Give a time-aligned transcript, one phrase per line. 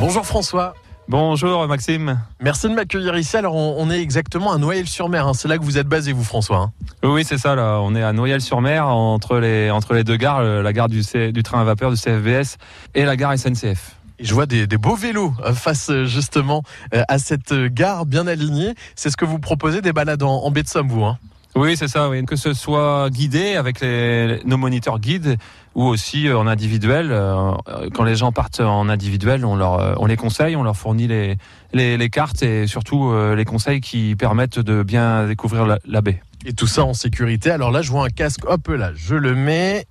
[0.00, 0.74] Bonjour François.
[1.08, 2.20] Bonjour Maxime.
[2.40, 3.36] Merci de m'accueillir ici.
[3.36, 5.26] Alors on, est exactement à Noyelles-sur-Mer.
[5.26, 5.34] Hein.
[5.34, 6.58] C'est là que vous êtes basé, vous François.
[6.58, 6.72] Hein.
[7.02, 7.54] Oui, c'est ça.
[7.54, 11.42] Là, on est à Noyelles-sur-Mer entre les entre les deux gares, la gare du, du
[11.42, 12.58] train à vapeur du CFBS
[12.94, 13.96] et la gare SNCF.
[14.20, 16.62] Et je vois des, beaux vélos euh, face euh, justement
[16.92, 18.74] euh, à cette gare bien alignée.
[18.96, 21.18] C'est ce que vous proposez des balades en, en baie de Somme, vous hein
[21.58, 22.08] oui, c'est ça.
[22.08, 22.24] Oui.
[22.24, 23.82] Que ce soit guidé avec
[24.44, 25.36] nos moniteurs guides
[25.74, 27.14] ou aussi en individuel.
[27.94, 31.36] Quand les gens partent en individuel, on, leur, on les conseille, on leur fournit les,
[31.72, 36.20] les, cartes et surtout les conseils qui permettent de bien découvrir la baie.
[36.46, 37.50] Et tout ça en sécurité.
[37.50, 38.40] Alors là, je vois un casque.
[38.46, 39.86] Hop là, je le mets.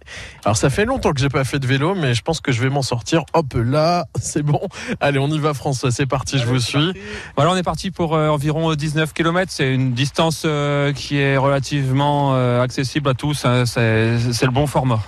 [0.45, 2.61] Alors ça fait longtemps que j'ai pas fait de vélo, mais je pense que je
[2.61, 3.25] vais m'en sortir.
[3.33, 4.61] Hop là, c'est bon.
[5.01, 5.91] Allez, on y va, François.
[5.91, 6.93] C'est parti, je vous suis.
[7.35, 9.51] Voilà, on est parti pour euh, environ 19 km.
[9.51, 13.43] C'est une distance euh, qui est relativement euh, accessible à tous.
[13.45, 13.65] Hein.
[13.65, 15.01] C'est le bon format.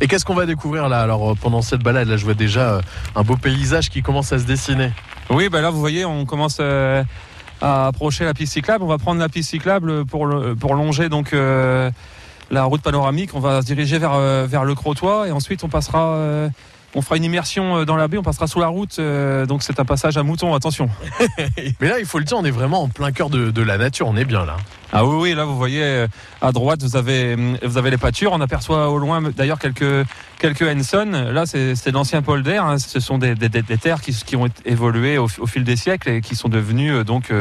[0.00, 1.00] Et qu'est-ce qu'on va découvrir là?
[1.00, 2.80] Alors pendant cette balade, là, je vois déjà
[3.14, 4.90] un beau paysage qui commence à se dessiner.
[5.30, 6.60] Oui, ben là, vous voyez, on commence
[7.62, 8.84] à approcher la piste cyclable.
[8.84, 11.90] On va prendre la piste cyclable pour, longer donc euh,
[12.50, 13.30] la route panoramique.
[13.34, 16.48] On va se diriger vers, euh, le Crotoy et ensuite on passera euh,
[16.94, 19.00] on fera une immersion dans la baie, on passera sous la route,
[19.48, 20.90] donc c'est un passage à mouton, attention.
[21.80, 24.06] Mais là, il faut le dire, on est vraiment en plein cœur de, la nature,
[24.06, 24.58] on est bien là.
[24.94, 26.06] Ah oui, oui, là vous voyez euh,
[26.42, 30.06] à droite, vous avez, vous avez les pâtures, on aperçoit au loin d'ailleurs quelques,
[30.38, 31.30] quelques Henson.
[31.32, 32.76] Là, c'est l'ancien polder, hein.
[32.78, 33.34] ce sont des,
[33.80, 37.32] terres qui, qui, ont évolué au, fil des siècles et qui sont devenues donc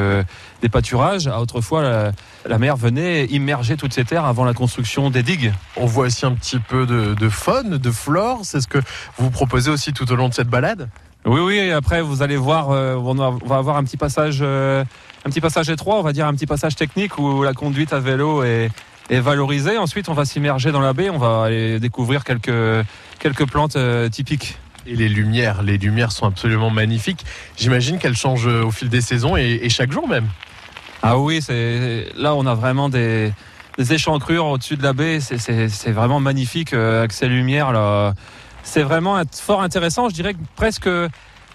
[0.62, 1.28] des pâturages.
[1.28, 2.14] Autrefois,
[2.46, 5.52] la, mer venait immerger toutes ces terres avant la construction des digues.
[5.76, 8.80] On voit aussi un petit peu de, de faune, de flore, c'est ce que
[9.18, 10.88] vous proposé aussi tout au long de cette balade?
[11.25, 14.83] Oui, oui, et après vous allez voir, euh, on va avoir un petit passage, euh,
[15.23, 18.00] un petit passage étroit, on va dire un petit passage technique où la conduite à
[18.00, 18.72] vélo est,
[19.11, 19.77] est valorisée.
[19.77, 22.86] Ensuite, on va s'immerger dans la baie, on va aller découvrir quelques,
[23.19, 24.58] quelques plantes euh, typiques.
[24.88, 27.23] Et les lumières, les lumières sont absolument magnifiques.
[27.55, 30.27] J'imagine qu'elles changent au fil des saisons et, chaque jour même.
[31.03, 33.31] Ah oui, c'est là on a vraiment des,
[33.77, 38.15] des échancrures au-dessus de la baie, c'est vraiment magnifique avec ces lumières là
[38.64, 40.10] c'est vraiment fort intéressant.
[40.10, 40.88] Je dirais que presque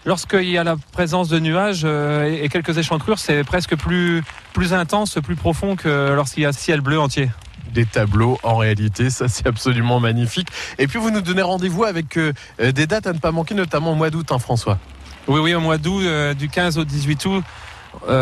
[0.07, 4.23] lorsqu'il y a la présence de nuages euh, et quelques échancrures, c'est presque plus,
[4.55, 7.29] plus intense, plus profond que lorsqu'il y a ciel bleu entier
[7.73, 9.11] des tableaux en réalité.
[9.11, 10.49] Ça, c'est absolument magnifique.
[10.79, 13.93] Et puis, vous nous donnez rendez-vous avec euh, des dates à ne pas manquer, notamment
[13.93, 14.79] au mois d'août, hein, François.
[15.27, 17.45] Oui, oui, au mois d'août, euh, du 15 au 18 août.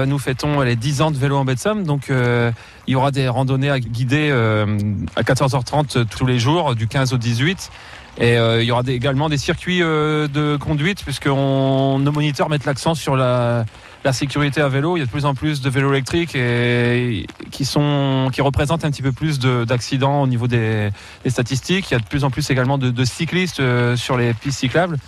[0.07, 2.53] nous fêtons les 10 ans de vélo en Somme, donc il
[2.87, 7.71] y aura des randonnées à guider à 14h30 tous les jours, du 15 au 18.
[8.19, 12.65] Et euh, il y aura également des circuits euh, de conduite puisque nos moniteurs mettent
[12.65, 13.65] l'accent sur la,
[14.13, 14.97] sécurité à vélo.
[14.97, 18.85] Il y a de plus en plus de vélos électriques et, qui, sont, qui représentent
[18.85, 20.91] un petit peu plus d'accidents au niveau des,
[21.27, 21.91] statistiques.
[21.91, 24.99] Il y a de plus en plus également de, cyclistes euh, sur les pistes cyclables.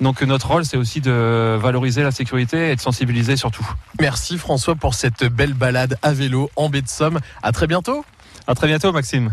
[0.00, 3.66] Donc notre rôle, c'est aussi de valoriser la sécurité et de sensibiliser surtout.
[4.00, 7.20] Merci François pour cette belle balade à vélo en baie de Somme.
[7.42, 8.04] À très bientôt.
[8.48, 9.30] À très bientôt Maxime.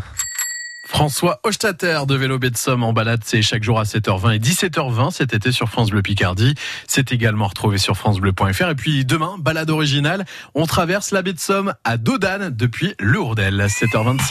[0.83, 5.11] François Hochstatter de Vélo de Somme en balade, c'est chaque jour à 7h20 et 17h20
[5.11, 6.55] cet été sur France Bleu Picardie.
[6.87, 8.69] C'est également retrouvé sur francebleu.fr.
[8.69, 10.25] Et puis demain, balade originale,
[10.55, 14.21] on traverse la baie de Somme à Dodane depuis Lourdel, 7h26.